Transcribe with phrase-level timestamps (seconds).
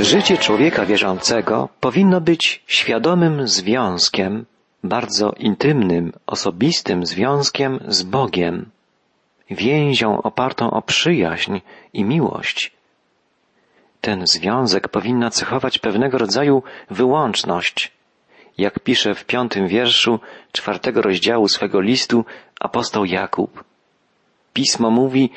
[0.00, 4.46] Życie człowieka wierzącego powinno być świadomym związkiem,
[4.84, 8.70] bardzo intymnym, osobistym związkiem z Bogiem,
[9.50, 11.60] więzią opartą o przyjaźń
[11.92, 12.72] i miłość.
[14.00, 17.92] Ten związek powinna cechować pewnego rodzaju wyłączność,
[18.58, 20.20] jak pisze w piątym wierszu
[20.52, 22.24] czwartego rozdziału swego listu
[22.60, 23.64] apostoł Jakub.
[24.52, 25.30] Pismo mówi,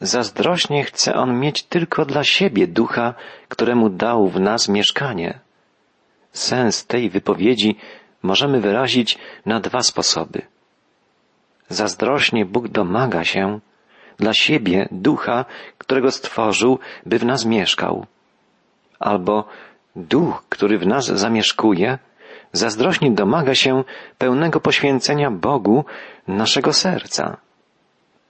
[0.00, 3.14] zazdrośnie chce on mieć tylko dla siebie ducha,
[3.48, 5.38] któremu dał w nas mieszkanie.
[6.32, 7.76] Sens tej wypowiedzi
[8.22, 10.42] możemy wyrazić na dwa sposoby.
[11.68, 13.60] Zazdrośnie Bóg domaga się
[14.18, 15.44] dla siebie ducha,
[15.78, 18.06] którego stworzył, by w nas mieszkał.
[18.98, 19.44] Albo
[19.96, 21.98] duch, który w nas zamieszkuje,
[22.52, 23.84] zazdrośnie domaga się
[24.18, 25.84] pełnego poświęcenia Bogu
[26.28, 27.36] naszego serca.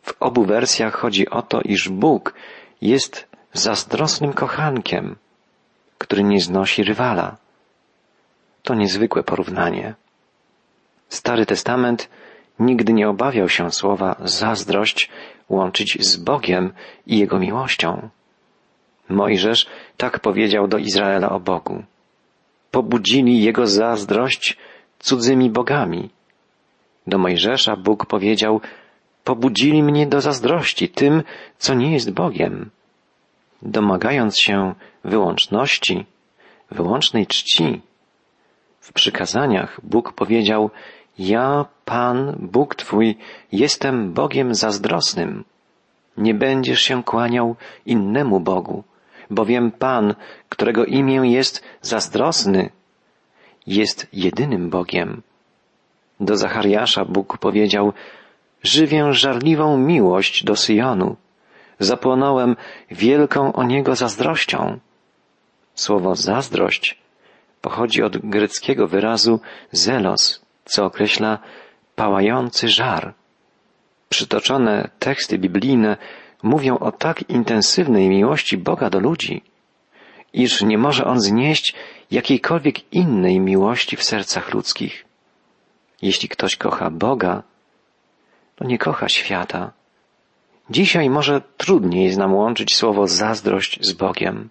[0.09, 2.35] W obu wersjach chodzi o to, iż Bóg
[2.81, 5.17] jest zazdrosnym kochankiem,
[5.99, 7.37] który nie znosi rywala.
[8.63, 9.95] To niezwykłe porównanie.
[11.09, 12.09] Stary Testament
[12.59, 15.11] nigdy nie obawiał się słowa zazdrość
[15.49, 16.73] łączyć z Bogiem
[17.07, 18.09] i Jego miłością.
[19.09, 21.83] Mojżesz tak powiedział do Izraela o Bogu.
[22.71, 24.57] Pobudzili jego zazdrość
[24.99, 26.11] cudzymi bogami.
[27.07, 28.61] Do Mojżesza Bóg powiedział,
[29.29, 31.23] pobudzili mnie do zazdrości tym,
[31.59, 32.71] co nie jest Bogiem.
[33.63, 36.07] Domagając się wyłączności,
[36.71, 37.81] wyłącznej czci,
[38.81, 40.71] w przykazaniach Bóg powiedział,
[41.19, 43.17] ja, Pan, Bóg Twój,
[43.53, 45.45] jestem Bogiem zazdrosnym.
[46.17, 47.57] Nie będziesz się kłaniał
[47.87, 48.85] innemu Bogu,
[49.31, 50.15] bowiem Pan,
[50.49, 52.71] którego imię jest zazdrosny,
[53.67, 55.23] jest jedynym Bogiem.
[56.21, 57.93] Do Zachariasza Bóg powiedział,
[58.63, 61.17] żywię żarliwą miłość do Syjonu,
[61.79, 62.57] zapłonąłem
[62.91, 64.79] wielką o niego zazdrością.
[65.75, 66.99] Słowo zazdrość
[67.61, 69.41] pochodzi od greckiego wyrazu
[69.73, 71.39] zelos, co określa
[71.97, 73.15] pałający żar.
[74.09, 75.97] Przytoczone teksty biblijne
[76.43, 79.43] mówią o tak intensywnej miłości Boga do ludzi,
[80.33, 81.75] iż nie może on znieść
[82.11, 85.05] jakiejkolwiek innej miłości w sercach ludzkich.
[86.03, 87.43] Jeśli ktoś kocha Boga,
[88.59, 89.73] to nie kocha świata.
[90.71, 94.49] Dzisiaj może trudniej jest nam łączyć słowo zazdrość z Bogiem,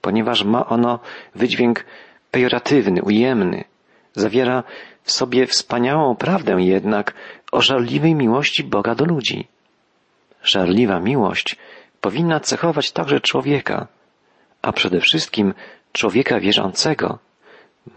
[0.00, 0.98] ponieważ ma ono
[1.34, 1.84] wydźwięk
[2.30, 3.64] pejoratywny, ujemny.
[4.14, 4.62] Zawiera
[5.02, 7.14] w sobie wspaniałą prawdę jednak
[7.52, 9.46] o żarliwej miłości Boga do ludzi.
[10.42, 11.56] Żarliwa miłość
[12.00, 13.86] powinna cechować także człowieka,
[14.62, 15.54] a przede wszystkim
[15.92, 17.18] człowieka wierzącego,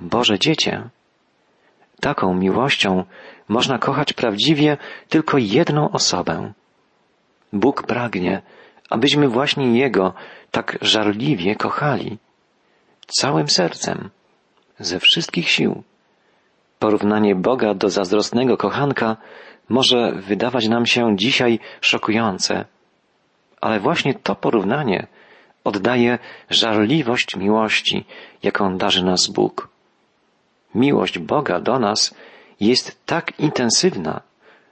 [0.02, 0.90] Boże dziecię.
[2.02, 3.04] Taką miłością
[3.48, 4.78] można kochać prawdziwie
[5.10, 6.54] tylko jedną osobę.
[7.54, 8.42] Bóg pragnie,
[8.90, 10.14] abyśmy właśnie Jego
[10.52, 12.18] tak żarliwie kochali,
[13.08, 14.10] całym sercem,
[14.80, 15.84] ze wszystkich sił.
[16.80, 19.18] Porównanie Boga do zazdrosnego kochanka
[19.70, 22.66] może wydawać nam się dzisiaj szokujące,
[23.62, 25.08] ale właśnie to porównanie
[25.64, 26.20] oddaje
[26.50, 28.06] żarliwość miłości,
[28.44, 29.71] jaką darzy nas Bóg.
[30.76, 32.16] Miłość Boga do nas
[32.60, 34.22] jest tak intensywna,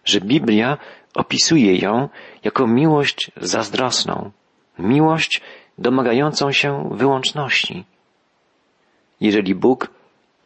[0.05, 0.77] że Biblia
[1.15, 2.09] opisuje ją
[2.43, 4.31] jako miłość zazdrosną,
[4.79, 5.41] miłość
[5.77, 7.85] domagającą się wyłączności.
[9.21, 9.87] Jeżeli Bóg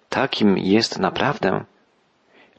[0.10, 1.64] takim jest naprawdę,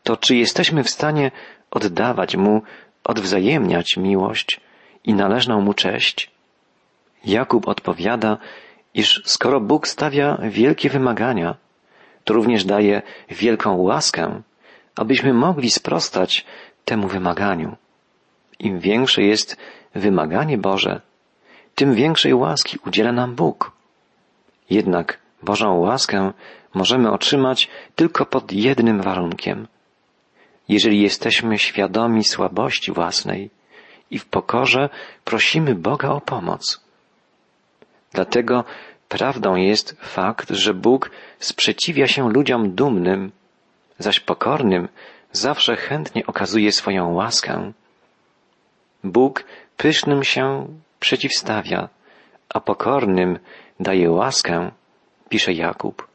[0.03, 1.31] to czy jesteśmy w stanie
[1.71, 2.63] oddawać Mu,
[3.05, 4.61] odwzajemniać miłość
[5.05, 6.31] i należną Mu cześć?
[7.25, 8.39] Jakub odpowiada,
[8.95, 11.57] iż skoro Bóg stawia wielkie wymagania,
[12.25, 14.43] to również daje wielką łaskę,
[14.97, 16.45] abyśmy mogli sprostać
[16.85, 17.77] temu wymaganiu.
[18.59, 19.57] Im większe jest
[19.95, 21.01] wymaganie Boże,
[21.75, 23.73] tym większej łaski udziela nam Bóg.
[24.71, 26.33] Jednak Bożą łaskę
[26.75, 29.67] możemy otrzymać tylko pod jednym warunkiem.
[30.69, 33.51] Jeżeli jesteśmy świadomi słabości własnej
[34.11, 34.89] i w pokorze
[35.25, 36.81] prosimy Boga o pomoc.
[38.13, 38.65] Dlatego
[39.09, 43.33] prawdą jest fakt, że Bóg sprzeciwia się ludziom dumnym,
[43.99, 44.89] zaś pokornym
[45.33, 47.73] zawsze chętnie okazuje swoją łaskę.
[49.05, 49.45] Bóg
[49.77, 50.67] pysznym się
[51.01, 51.89] przeciwstawia,
[52.49, 53.39] a pokornym
[53.81, 54.71] daje łaskę,
[55.29, 56.09] pisze Jakub.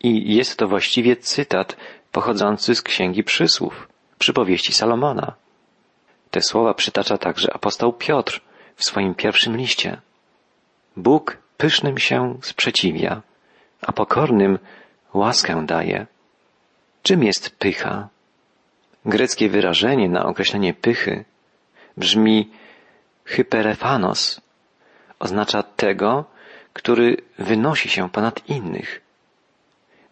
[0.00, 1.76] I jest to właściwie cytat
[2.12, 3.88] pochodzący z Księgi Przysłów,
[4.18, 5.32] przypowieści Salomona.
[6.30, 8.40] Te słowa przytacza także apostoł Piotr
[8.76, 10.00] w swoim pierwszym liście.
[10.96, 13.22] Bóg pysznym się sprzeciwia,
[13.82, 14.58] a pokornym
[15.14, 16.06] łaskę daje.
[17.02, 18.08] Czym jest pycha?
[19.04, 21.24] Greckie wyrażenie na określenie pychy
[21.96, 22.50] brzmi
[23.24, 24.40] hyperefanos.
[25.18, 26.24] Oznacza tego,
[26.72, 29.00] który wynosi się ponad innych.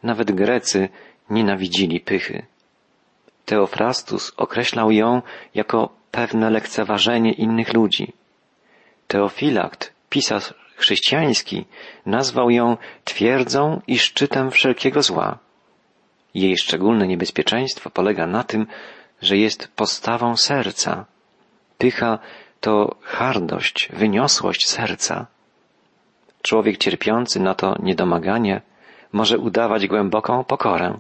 [0.03, 0.89] Nawet Grecy
[1.31, 2.47] nienawidzili pychy.
[3.45, 5.23] Teofrastus określał ją
[5.55, 8.13] jako pewne lekceważenie innych ludzi.
[9.09, 11.65] Teofilakt, pisarz chrześcijański,
[12.07, 15.39] nazwał ją twierdzą i szczytem wszelkiego zła.
[16.35, 18.67] Jej szczególne niebezpieczeństwo polega na tym,
[19.23, 21.05] że jest postawą serca.
[21.79, 22.19] Pycha
[22.61, 25.27] to hardość, wyniosłość serca.
[26.43, 28.61] Człowiek cierpiący na to niedomaganie
[29.13, 30.99] może udawać głęboką pokorę,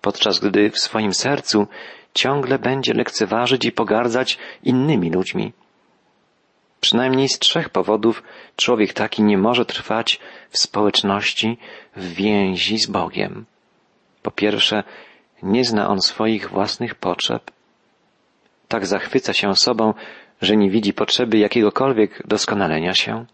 [0.00, 1.66] podczas gdy w swoim sercu
[2.14, 5.52] ciągle będzie lekceważyć i pogardzać innymi ludźmi.
[6.82, 8.22] Przynajmniej z trzech powodów
[8.56, 10.20] człowiek taki nie może trwać
[10.50, 11.58] w społeczności,
[11.96, 13.44] w więzi z Bogiem.
[14.22, 14.82] Po pierwsze,
[15.42, 17.50] nie zna on swoich własnych potrzeb.
[18.68, 19.94] Tak zachwyca się sobą,
[20.40, 23.24] że nie widzi potrzeby jakiegokolwiek doskonalenia się.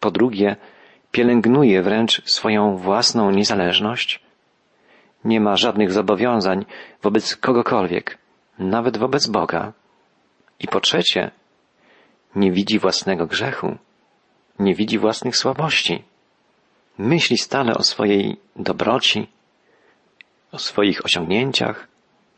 [0.00, 0.56] Po drugie,
[1.12, 4.20] pielęgnuje wręcz swoją własną niezależność.
[5.24, 6.64] Nie ma żadnych zobowiązań
[7.02, 8.18] wobec kogokolwiek,
[8.58, 9.72] nawet wobec Boga.
[10.60, 11.30] I po trzecie,
[12.38, 13.76] nie widzi własnego grzechu,
[14.58, 16.04] nie widzi własnych słabości.
[16.98, 19.26] Myśli stale o swojej dobroci,
[20.52, 21.88] o swoich osiągnięciach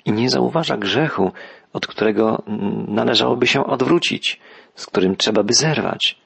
[0.04, 1.32] i nie zauważa grzechu,
[1.72, 2.42] od którego
[2.88, 4.40] należałoby się odwrócić,
[4.74, 6.18] z którym trzeba by zerwać.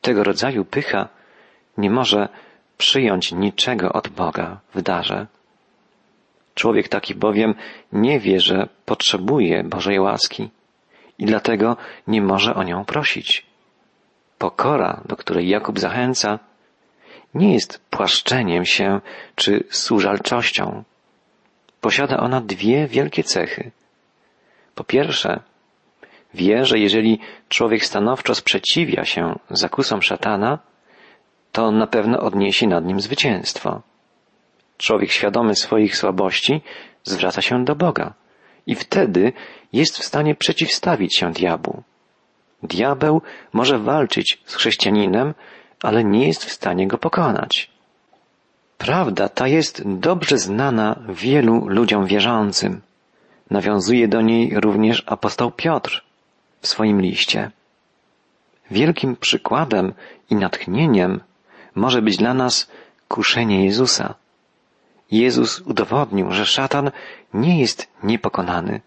[0.00, 1.08] Tego rodzaju pycha
[1.78, 2.28] nie może
[2.78, 5.26] przyjąć niczego od Boga w darze.
[6.54, 7.54] Człowiek taki bowiem
[7.92, 10.50] nie wie, że potrzebuje Bożej łaski
[11.18, 11.76] i dlatego
[12.06, 13.46] nie może o nią prosić.
[14.38, 16.38] Pokora, do której Jakub zachęca,
[17.34, 19.00] nie jest płaszczeniem się
[19.34, 20.84] czy służalczością.
[21.80, 23.70] Posiada ona dwie wielkie cechy.
[24.74, 25.40] Po pierwsze,
[26.34, 30.58] wie, że jeżeli człowiek stanowczo sprzeciwia się zakusom szatana,
[31.52, 33.82] to na pewno odniesie nad nim zwycięstwo.
[34.78, 36.62] Człowiek świadomy swoich słabości
[37.04, 38.14] zwraca się do Boga
[38.66, 39.32] i wtedy
[39.72, 41.82] jest w stanie przeciwstawić się diabłu.
[42.62, 43.22] Diabeł
[43.52, 45.34] może walczyć z chrześcijaninem,
[45.82, 47.70] ale nie jest w stanie go pokonać.
[48.78, 52.80] Prawda ta jest dobrze znana wielu ludziom wierzącym.
[53.50, 56.04] Nawiązuje do niej również apostoł Piotr
[56.60, 57.50] w swoim liście.
[58.70, 59.92] Wielkim przykładem
[60.30, 61.20] i natchnieniem
[61.74, 62.70] może być dla nas
[63.08, 64.14] kuszenie Jezusa.
[65.14, 66.90] Jezus udowodnił, że szatan
[67.34, 68.80] nie jest niepokonany.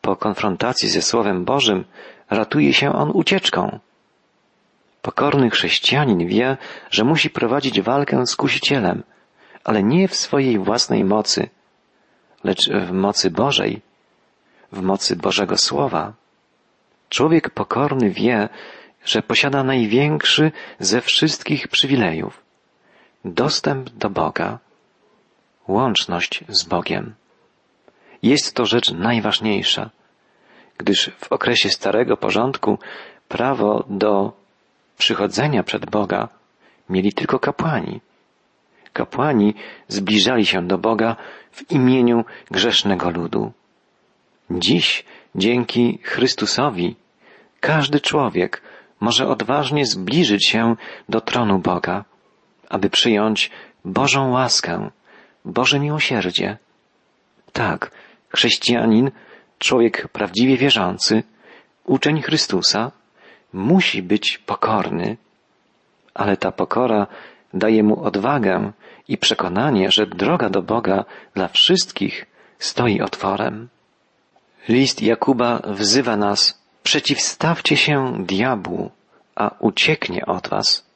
[0.00, 1.84] Po konfrontacji ze Słowem Bożym
[2.30, 3.78] ratuje się on ucieczką.
[5.02, 6.56] Pokorny chrześcijanin wie,
[6.90, 9.02] że musi prowadzić walkę z kusicielem,
[9.64, 11.48] ale nie w swojej własnej mocy,
[12.44, 13.82] lecz w mocy Bożej,
[14.72, 16.12] w mocy Bożego Słowa.
[17.08, 18.48] Człowiek pokorny wie,
[19.04, 22.42] że posiada największy ze wszystkich przywilejów
[23.24, 24.58] dostęp do Boga,
[25.68, 27.14] łączność z Bogiem.
[28.22, 29.90] Jest to rzecz najważniejsza,
[30.78, 32.78] gdyż w okresie starego porządku
[33.28, 34.32] prawo do
[34.98, 36.28] przychodzenia przed Boga
[36.90, 38.00] mieli tylko kapłani.
[38.92, 39.54] Kapłani
[39.88, 41.16] zbliżali się do Boga
[41.50, 43.52] w imieniu grzesznego ludu.
[44.50, 45.04] Dziś,
[45.34, 46.96] dzięki Chrystusowi,
[47.60, 48.62] każdy człowiek
[49.00, 50.76] może odważnie zbliżyć się
[51.08, 52.04] do tronu Boga,
[52.68, 53.50] aby przyjąć
[53.84, 54.90] Bożą łaskę,
[55.46, 56.56] Boże miłosierdzie.
[57.52, 57.90] Tak,
[58.28, 59.10] chrześcijanin,
[59.58, 61.22] człowiek prawdziwie wierzący,
[61.84, 62.92] uczeń Chrystusa,
[63.52, 65.16] musi być pokorny,
[66.14, 67.06] ale ta pokora
[67.54, 68.72] daje mu odwagę
[69.08, 72.26] i przekonanie, że droga do Boga dla wszystkich
[72.58, 73.68] stoi otworem.
[74.68, 78.90] List Jakuba wzywa nas, przeciwstawcie się diabłu,
[79.34, 80.86] a ucieknie od was.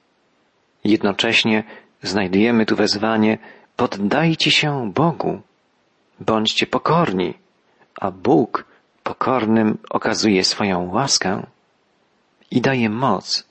[0.84, 1.64] Jednocześnie
[2.02, 3.38] znajdujemy tu wezwanie,
[3.80, 5.40] poddajcie się Bogu,
[6.20, 7.34] bądźcie pokorni,
[8.00, 8.64] a Bóg
[9.02, 11.46] pokornym okazuje swoją łaskę
[12.50, 13.44] i daje moc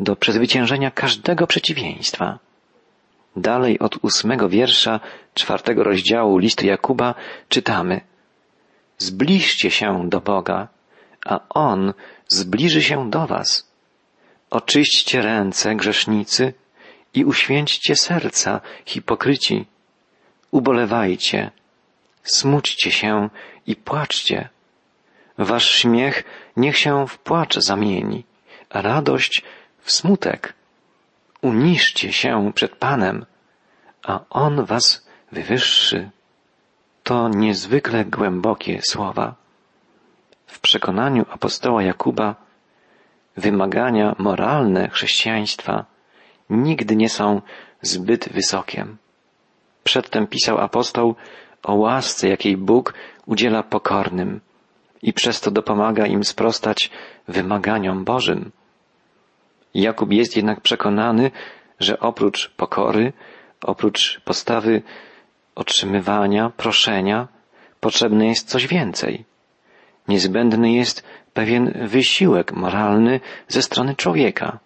[0.00, 2.38] do przezwyciężenia każdego przeciwieństwa.
[3.36, 5.00] Dalej od ósmego wiersza
[5.34, 7.14] czwartego rozdziału listu Jakuba
[7.48, 8.00] czytamy
[8.98, 10.68] Zbliżcie się do Boga,
[11.26, 11.92] a On
[12.28, 13.66] zbliży się do was.
[14.50, 16.54] Oczyśćcie ręce, grzesznicy,
[17.14, 19.66] i uświęćcie serca, hipokryci.
[20.50, 21.50] Ubolewajcie,
[22.22, 23.28] smućcie się
[23.66, 24.48] i płaczcie.
[25.38, 26.24] Wasz śmiech
[26.56, 28.24] niech się w płacz zamieni
[28.70, 29.42] radość
[29.78, 30.54] w smutek.
[31.42, 33.26] Uniszcie się przed Panem,
[34.02, 36.10] a On was wywyższy.
[37.02, 39.34] To niezwykle głębokie słowa.
[40.46, 42.34] W przekonaniu apostoła Jakuba
[43.36, 45.84] wymagania moralne chrześcijaństwa
[46.52, 47.40] nigdy nie są
[47.82, 48.86] zbyt wysokie.
[49.84, 51.14] Przedtem pisał apostoł
[51.62, 52.94] o łasce, jakiej Bóg
[53.26, 54.40] udziela pokornym
[55.02, 56.90] i przez to dopomaga im sprostać
[57.28, 58.50] wymaganiom Bożym.
[59.74, 61.30] Jakub jest jednak przekonany,
[61.80, 63.12] że oprócz pokory,
[63.64, 64.82] oprócz postawy
[65.54, 67.28] otrzymywania, proszenia,
[67.80, 69.24] potrzebne jest coś więcej.
[70.08, 74.58] Niezbędny jest pewien wysiłek moralny ze strony człowieka.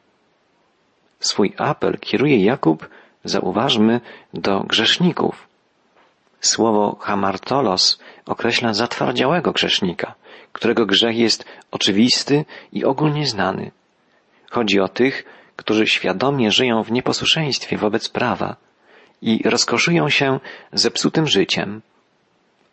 [1.21, 2.89] Swój apel kieruje Jakub,
[3.25, 4.01] zauważmy,
[4.35, 5.49] do grzeszników.
[6.41, 10.15] Słowo hamartolos określa zatwardziałego grzesznika,
[10.53, 13.71] którego grzech jest oczywisty i ogólnie znany.
[14.51, 15.25] Chodzi o tych,
[15.57, 18.57] którzy świadomie żyją w nieposłuszeństwie wobec prawa
[19.23, 20.41] i rozkoszują się
[20.73, 21.83] zepsutym życiem.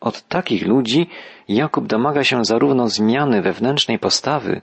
[0.01, 1.09] Od takich ludzi
[1.47, 4.61] Jakub domaga się zarówno zmiany wewnętrznej postawy,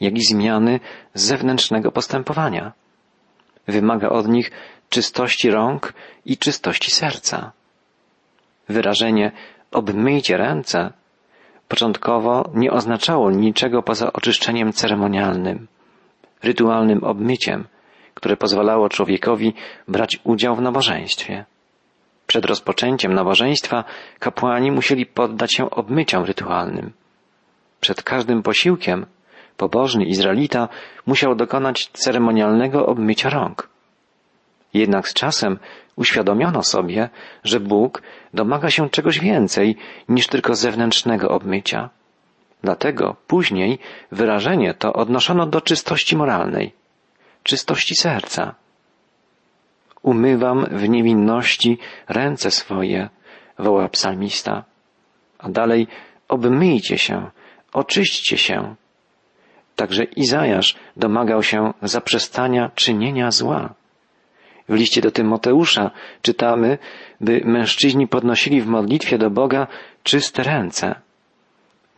[0.00, 0.80] jak i zmiany
[1.14, 2.72] zewnętrznego postępowania.
[3.68, 4.50] Wymaga od nich
[4.88, 5.92] czystości rąk
[6.26, 7.52] i czystości serca.
[8.68, 9.32] Wyrażenie
[9.72, 10.92] obmyjcie ręce
[11.68, 15.66] początkowo nie oznaczało niczego poza oczyszczeniem ceremonialnym,
[16.42, 17.66] rytualnym obmyciem,
[18.14, 19.54] które pozwalało człowiekowi
[19.88, 21.44] brać udział w nabożeństwie.
[22.26, 23.84] Przed rozpoczęciem nabożeństwa
[24.18, 26.92] kapłani musieli poddać się obmyciom rytualnym.
[27.80, 29.06] Przed każdym posiłkiem
[29.58, 30.68] pobożny Izraelita
[31.06, 33.68] musiał dokonać ceremonialnego obmycia rąk.
[34.74, 35.58] Jednak z czasem
[35.96, 37.08] uświadomiono sobie,
[37.44, 38.02] że Bóg
[38.34, 39.76] domaga się czegoś więcej
[40.08, 41.90] niż tylko zewnętrznego obmycia.
[42.62, 43.78] Dlatego później
[44.12, 46.72] wyrażenie to odnoszono do czystości moralnej,
[47.42, 48.54] czystości serca.
[50.02, 53.08] Umywam w niewinności ręce swoje,
[53.58, 54.64] woła psalmista.
[55.38, 55.86] A dalej,
[56.28, 57.30] obmyjcie się,
[57.72, 58.74] oczyśćcie się.
[59.78, 63.74] Także Izajasz domagał się zaprzestania czynienia zła.
[64.68, 65.90] W liście do Tymoteusza
[66.22, 66.78] czytamy,
[67.20, 69.66] by mężczyźni podnosili w modlitwie do Boga
[70.02, 70.94] czyste ręce.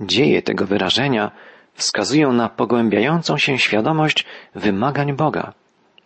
[0.01, 1.31] Dzieje tego wyrażenia
[1.75, 5.53] wskazują na pogłębiającą się świadomość wymagań Boga,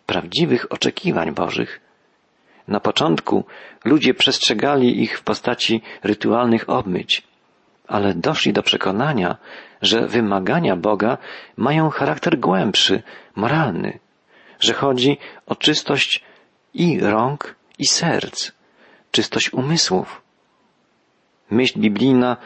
[0.05, 1.81] prawdziwych oczekiwań Bożych.
[2.67, 3.45] Na początku
[3.85, 7.23] ludzie przestrzegali ich w postaci rytualnych obmyć,
[7.87, 9.37] ale doszli do przekonania,
[9.85, 11.17] że wymagania Boga
[11.57, 13.03] mają charakter głębszy,
[13.35, 13.99] moralny,
[14.59, 16.23] że chodzi o czystość
[16.73, 18.51] i rąk, i serc,
[19.11, 20.21] czystość umysłów.
[21.51, 22.37] Myśl biblijna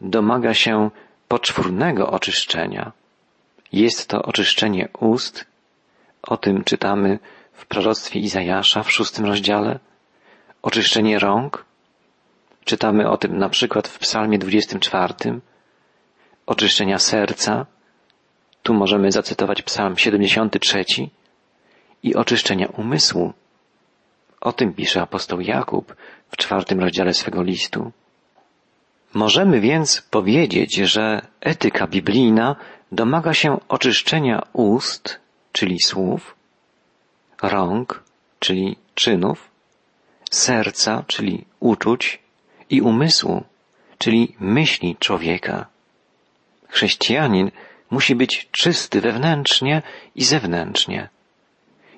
[0.00, 0.90] domaga się
[1.28, 2.92] poczwórnego oczyszczenia.
[3.72, 5.46] Jest to oczyszczenie ust,
[6.22, 7.18] o tym czytamy
[7.52, 9.78] w proroctwie Izajasza w szóstym rozdziale.
[10.62, 11.64] Oczyszczenie rąk,
[12.64, 15.14] czytamy o tym na przykład w psalmie 24.
[16.52, 17.66] Oczyszczenia serca,
[18.62, 20.84] tu możemy zacytować psalm 73
[22.02, 23.32] i oczyszczenia umysłu.
[24.40, 25.96] O tym pisze apostoł Jakub
[26.30, 27.92] w czwartym rozdziale swego listu.
[29.14, 32.56] Możemy więc powiedzieć, że etyka biblijna
[32.92, 35.20] domaga się oczyszczenia ust,
[35.52, 36.34] czyli słów,
[37.42, 38.02] rąk,
[38.38, 39.50] czyli czynów,
[40.30, 42.18] serca, czyli uczuć
[42.70, 43.44] i umysłu,
[43.98, 45.71] czyli myśli człowieka.
[46.72, 47.50] Chrześcijanin
[47.90, 49.82] musi być czysty wewnętrznie
[50.14, 51.08] i zewnętrznie.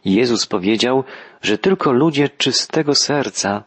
[0.04, 1.04] Jezus powiedział,
[1.42, 3.64] że tylko ludzie czystego serca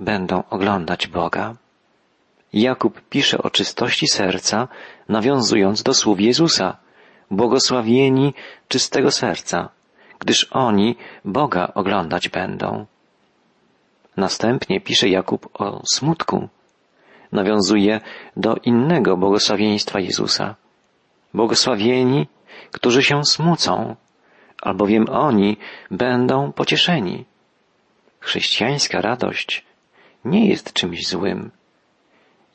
[0.00, 1.56] będą oglądać Boga.
[2.52, 4.68] Jakub pisze o czystości serca,
[5.08, 6.76] nawiązując do słów Jezusa.
[7.30, 8.34] Błogosławieni
[8.68, 9.68] czystego serca,
[10.18, 12.86] gdyż oni Boga oglądać będą.
[14.16, 16.48] Następnie pisze Jakub o smutku.
[17.32, 18.00] Nawiązuje
[18.36, 20.54] do innego błogosławieństwa Jezusa.
[21.34, 22.26] Błogosławieni,
[22.70, 23.96] którzy się smucą,
[24.62, 25.56] albowiem oni
[25.90, 27.24] będą pocieszeni.
[28.20, 29.64] Chrześcijańska radość
[30.24, 31.50] nie jest czymś złym.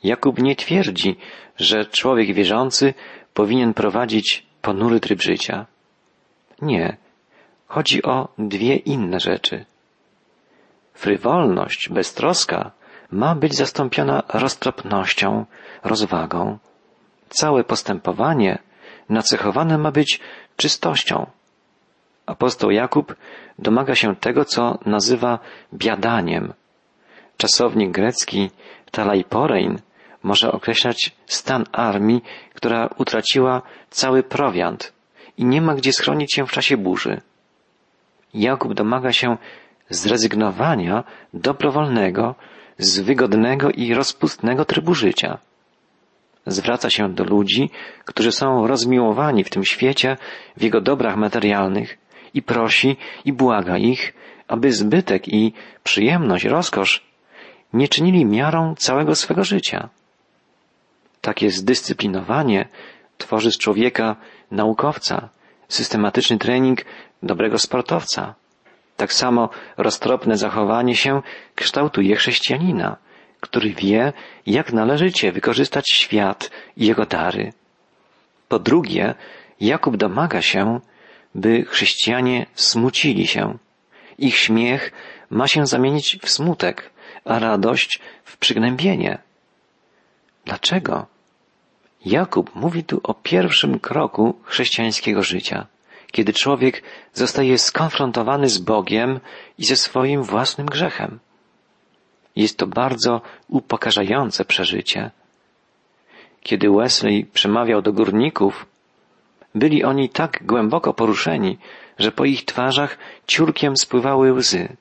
[0.04, 1.16] Jakub nie twierdzi,
[1.56, 2.94] że człowiek wierzący
[3.34, 5.66] powinien prowadzić ponury tryb życia.
[6.62, 6.96] Nie.
[7.66, 9.64] Chodzi o dwie inne rzeczy.
[10.94, 12.70] Frywolność, beztroska
[13.10, 15.44] ma być zastąpiona roztropnością,
[15.84, 16.58] rozwagą.
[17.28, 18.58] Całe postępowanie
[19.08, 20.20] nacechowane ma być
[20.56, 21.26] czystością.
[22.26, 23.16] Apostoł Jakub
[23.58, 25.38] domaga się tego, co nazywa
[25.74, 26.52] biadaniem.
[27.36, 28.50] Czasownik grecki
[28.90, 29.78] talaiporein
[30.22, 32.22] może określać stan armii,
[32.54, 34.92] która utraciła cały prowiant
[35.38, 37.20] i nie ma gdzie schronić się w czasie burzy.
[38.34, 39.36] Jakub domaga się
[39.90, 42.34] zrezygnowania dobrowolnego
[42.78, 45.38] z wygodnego i rozpustnego trybu życia.
[46.46, 47.70] Zwraca się do ludzi,
[48.04, 50.16] którzy są rozmiłowani w tym świecie
[50.56, 51.98] w jego dobrach materialnych
[52.34, 54.14] i prosi i błaga ich,
[54.48, 55.52] aby zbytek i
[55.84, 57.06] przyjemność, rozkosz
[57.72, 59.88] nie czynili miarą całego swego życia.
[61.20, 62.68] Takie zdyscyplinowanie
[63.18, 64.16] tworzy z człowieka
[64.50, 65.28] naukowca,
[65.68, 66.84] systematyczny trening
[67.22, 68.34] dobrego sportowca.
[68.96, 71.22] Tak samo roztropne zachowanie się
[71.54, 72.96] kształtuje chrześcijanina,
[73.40, 74.12] który wie,
[74.46, 77.52] jak należycie wykorzystać świat i jego dary.
[78.48, 79.14] Po drugie,
[79.60, 80.80] Jakub domaga się,
[81.34, 83.58] by chrześcijanie smucili się.
[84.18, 84.92] Ich śmiech
[85.30, 86.90] ma się zamienić w smutek,
[87.24, 89.18] a radość w przygnębienie.
[90.44, 91.06] Dlaczego?
[92.04, 95.66] Jakub mówi tu o pierwszym kroku chrześcijańskiego życia,
[96.12, 96.82] kiedy człowiek
[97.12, 99.20] zostaje skonfrontowany z Bogiem
[99.58, 101.18] i ze swoim własnym grzechem.
[102.36, 105.10] Jest to bardzo upokarzające przeżycie.
[106.42, 108.66] Kiedy Wesley przemawiał do górników,
[109.54, 111.58] byli oni tak głęboko poruszeni,
[111.98, 114.76] że po ich twarzach ciurkiem spływały łzy.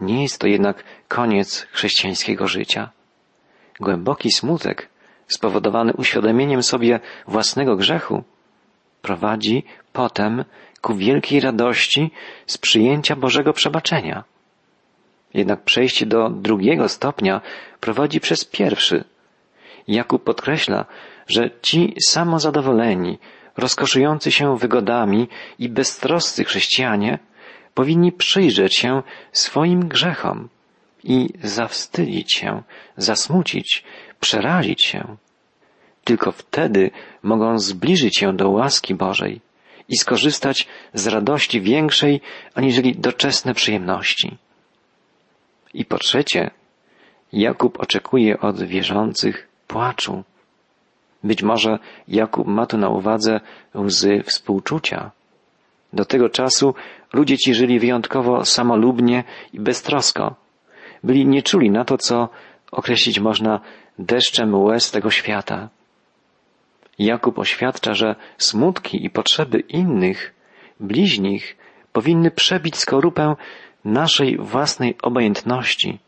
[0.00, 2.90] Nie jest to jednak koniec chrześcijańskiego życia.
[3.80, 4.88] Głęboki smutek,
[5.28, 8.24] spowodowany uświadomieniem sobie własnego grzechu,
[9.06, 9.56] prowadzi
[9.92, 10.44] potem
[10.80, 12.10] ku wielkiej radości
[12.46, 14.24] z przyjęcia Bożego przebaczenia.
[15.34, 17.40] Jednak przejście do drugiego stopnia
[17.80, 19.04] prowadzi przez pierwszy.
[19.88, 20.84] Jakub podkreśla,
[21.26, 23.18] że ci samozadowoleni,
[23.56, 27.18] rozkoszujący się wygodami i beztroscy chrześcijanie
[27.74, 30.48] powinni przyjrzeć się swoim grzechom
[31.04, 32.62] i zawstydzić się,
[32.96, 33.84] zasmucić,
[34.20, 35.16] przerazić się.
[36.04, 36.90] Tylko wtedy
[37.22, 39.40] mogą zbliżyć się do łaski Bożej
[39.88, 42.20] i skorzystać z radości większej
[42.54, 44.36] aniżeli doczesne przyjemności.
[45.74, 46.50] I po trzecie,
[47.32, 50.24] Jakub oczekuje od wierzących płaczu.
[51.24, 53.40] Być może Jakub ma tu na uwadze
[53.74, 55.10] łzy współczucia.
[55.92, 56.74] Do tego czasu
[57.12, 60.34] ludzie ci żyli wyjątkowo samolubnie i beztrosko.
[61.04, 62.28] Byli nieczuli na to, co
[62.72, 63.60] określić można
[63.98, 65.68] deszczem łez tego świata.
[66.98, 70.34] Jakub oświadcza, że smutki i potrzeby innych,
[70.80, 71.56] bliźnich,
[71.92, 73.36] powinny przebić skorupę
[73.84, 75.98] naszej własnej obojętności,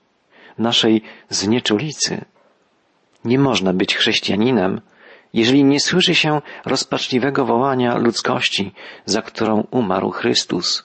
[0.59, 2.25] naszej znieczulicy.
[3.25, 4.81] Nie można być chrześcijaninem,
[5.33, 8.73] jeżeli nie słyszy się rozpaczliwego wołania ludzkości,
[9.05, 10.85] za którą umarł Chrystus.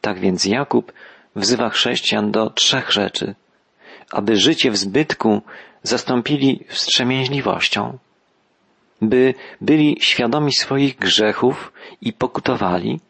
[0.00, 0.92] Tak więc Jakub
[1.36, 3.34] wzywa chrześcijan do trzech rzeczy.
[4.10, 5.42] Aby życie w zbytku
[5.82, 7.98] zastąpili wstrzemięźliwością,
[9.02, 13.00] by byli świadomi swoich grzechów i pokutowali,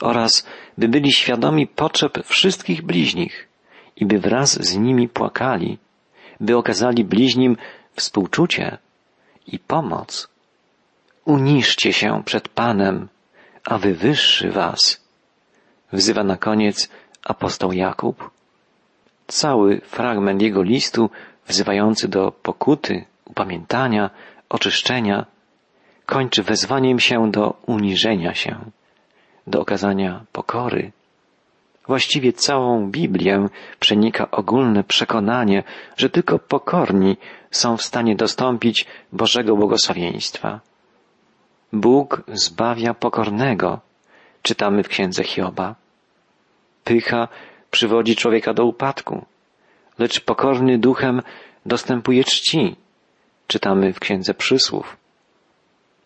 [0.00, 0.46] oraz
[0.78, 3.48] by byli świadomi potrzeb wszystkich bliźnich
[3.96, 5.78] i by wraz z nimi płakali,
[6.40, 7.56] by okazali bliźnim
[7.94, 8.78] współczucie
[9.46, 10.28] i pomoc.
[11.24, 13.08] Uniszcie się przed Panem,
[13.64, 15.00] a wywyższy was.
[15.92, 16.88] Wzywa na koniec
[17.24, 18.30] apostoł Jakub.
[19.26, 21.10] Cały fragment jego listu
[21.46, 24.10] wzywający do pokuty, upamiętania,
[24.48, 25.26] oczyszczenia,
[26.06, 28.58] kończy wezwaniem się do uniżenia się,
[29.46, 30.92] do okazania pokory.
[31.86, 33.46] Właściwie całą Biblię
[33.80, 35.62] przenika ogólne przekonanie,
[35.96, 37.16] że tylko pokorni
[37.50, 40.60] są w stanie dostąpić Bożego błogosławieństwa.
[41.72, 43.80] Bóg zbawia pokornego,
[44.42, 45.74] czytamy w księdze Hioba.
[46.84, 47.28] Pycha
[47.70, 49.24] przywodzi człowieka do upadku,
[49.98, 51.22] lecz pokorny duchem
[51.66, 52.76] dostępuje czci,
[53.48, 54.96] czytamy w księdze przysłów.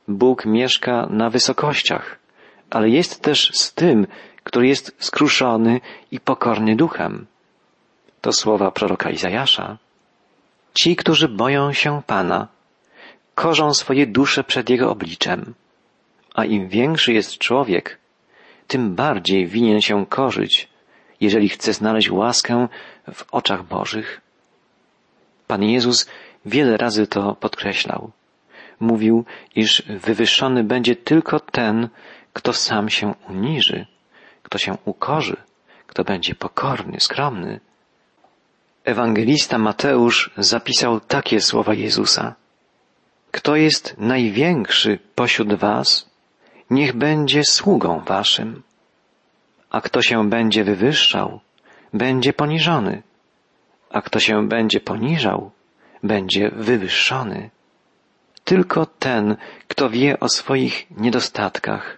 [0.09, 2.19] Bóg mieszka na wysokościach,
[2.71, 4.07] ale jest też z tym,
[4.45, 7.27] który jest skruszony i pokorny duchem.
[8.21, 9.79] To słowa proroka Izajasza.
[10.75, 12.49] Ci, którzy boją się Pana,
[13.35, 15.55] korzą swoje dusze przed Jego obliczem,
[16.35, 17.99] a im większy jest człowiek,
[18.67, 20.69] tym bardziej winien się korzyć,
[21.21, 22.69] jeżeli chce znaleźć łaskę
[23.13, 24.21] w oczach Bożych.
[25.47, 26.07] Pan Jezus
[26.47, 28.11] wiele razy to podkreślał.
[28.81, 29.25] Mówił,
[29.57, 31.89] iż wywyższony będzie tylko ten,
[32.33, 33.87] kto sam się uniży,
[34.43, 35.37] kto się ukorzy,
[35.87, 37.61] kto będzie pokorny, skromny.
[38.85, 42.35] Ewangelista Mateusz zapisał takie słowa Jezusa.
[43.31, 46.11] Kto jest największy pośród was,
[46.71, 48.63] niech będzie sługą waszym.
[49.71, 51.41] A kto się będzie wywyższał,
[51.95, 53.03] będzie poniżony.
[53.91, 55.51] A kto się będzie poniżał,
[56.03, 57.51] będzie wywyższony.
[58.45, 59.37] Tylko ten,
[59.69, 61.97] kto wie o swoich niedostatkach,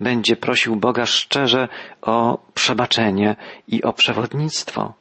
[0.00, 1.68] będzie prosił Boga szczerze
[2.02, 3.36] o przebaczenie
[3.68, 4.94] i o przewodnictwo.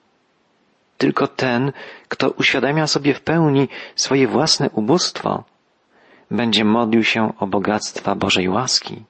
[0.97, 1.71] Tylko ten,
[2.07, 5.43] kto uświadamia sobie w pełni swoje własne ubóstwo,
[6.31, 9.03] będzie modlił się o bogactwa Bożej łaski.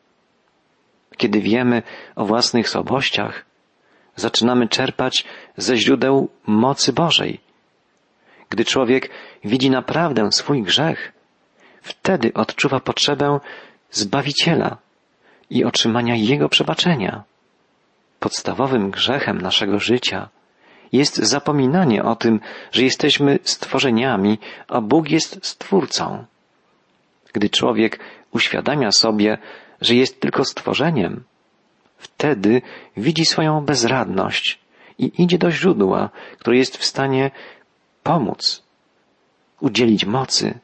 [1.18, 1.84] kiedy wiemy
[2.16, 3.46] o własnych słabościach,
[4.16, 5.26] zaczynamy czerpać
[5.58, 7.45] ze źródeł mocy Bożej.
[8.50, 9.10] Gdy człowiek
[9.44, 11.12] widzi naprawdę swój grzech,
[11.82, 13.40] wtedy odczuwa potrzebę
[13.92, 14.78] Zbawiciela
[15.50, 17.24] i otrzymania Jego przebaczenia.
[18.20, 20.30] Podstawowym grzechem naszego życia
[20.92, 22.40] jest zapominanie o tym,
[22.72, 26.26] że jesteśmy stworzeniami, a Bóg jest Stwórcą.
[27.34, 28.00] Gdy człowiek
[28.32, 29.38] uświadamia sobie,
[29.82, 31.24] że jest tylko stworzeniem,
[31.98, 32.62] wtedy
[32.98, 34.60] widzi swoją bezradność
[35.00, 37.32] i idzie do źródła, które jest w stanie
[38.10, 38.64] pomóc,
[39.60, 40.60] udzielić mocy.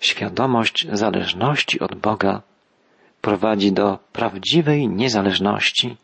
[0.00, 2.42] Świadomość zależności od Boga
[3.20, 5.96] prowadzi do prawdziwej niezależności.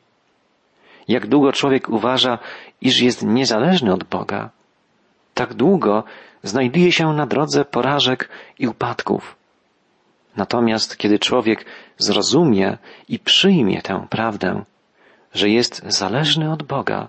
[1.08, 2.38] Jak długo człowiek uważa,
[2.80, 4.50] iż jest niezależny od Boga,
[5.34, 6.04] tak długo
[6.42, 9.37] znajduje się na drodze porażek i upadków.
[10.37, 11.64] Natomiast kiedy człowiek
[11.98, 14.64] zrozumie i przyjmie tę prawdę,
[15.34, 17.08] że jest zależny od Boga,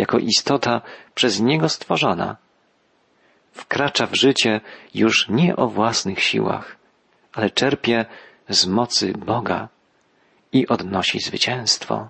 [0.00, 0.80] jako istota
[1.14, 2.36] przez Niego stworzona,
[3.52, 4.60] wkracza w życie
[4.94, 6.76] już nie o własnych siłach,
[7.32, 8.06] ale czerpie
[8.48, 9.68] z mocy Boga
[10.52, 12.08] i odnosi zwycięstwo.